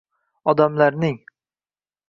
Odamlarning 0.53 1.21